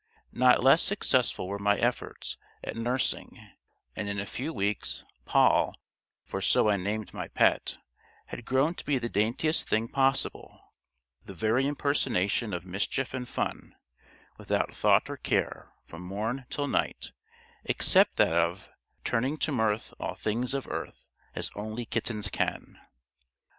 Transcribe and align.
Not 0.31 0.63
less 0.63 0.81
successful 0.81 1.47
were 1.47 1.59
my 1.59 1.77
efforts 1.77 2.37
at 2.63 2.75
nursing, 2.75 3.37
and 3.95 4.09
in 4.09 4.19
a 4.19 4.25
few 4.25 4.51
weeks, 4.51 5.05
Poll, 5.25 5.75
for 6.25 6.41
so 6.41 6.69
I 6.69 6.77
named 6.77 7.13
my 7.13 7.27
pet, 7.27 7.77
had 8.25 8.43
grown 8.43 8.73
to 8.73 8.83
be 8.83 8.97
the 8.97 9.09
daintiest 9.09 9.69
thing 9.69 9.87
possible; 9.87 10.59
the 11.25 11.35
very 11.35 11.67
impersonation 11.67 12.51
of 12.51 12.65
mischief 12.65 13.13
and 13.13 13.29
fun, 13.29 13.75
without 14.39 14.73
thought 14.73 15.07
or 15.07 15.17
care, 15.17 15.71
from 15.85 16.01
morn 16.01 16.47
till 16.49 16.67
night, 16.67 17.11
except 17.65 18.15
that 18.17 18.33
of 18.33 18.69
"Turning 19.03 19.37
to 19.37 19.51
mirth 19.51 19.93
all 19.99 20.15
things 20.15 20.55
of 20.55 20.67
earth, 20.67 21.09
As 21.35 21.51
only 21.53 21.85
kittens 21.85 22.31
can." 22.31 22.79